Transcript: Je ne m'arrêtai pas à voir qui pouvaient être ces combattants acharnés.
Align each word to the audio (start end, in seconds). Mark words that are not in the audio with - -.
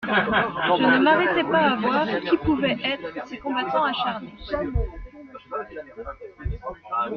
Je 0.67 0.83
ne 0.97 1.03
m'arrêtai 1.03 1.43
pas 1.43 1.59
à 1.59 1.75
voir 1.75 2.07
qui 2.27 2.37
pouvaient 2.37 2.79
être 2.83 3.23
ces 3.27 3.37
combattants 3.37 3.83
acharnés. 3.83 4.33